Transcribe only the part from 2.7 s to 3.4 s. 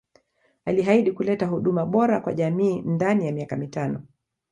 ndani ya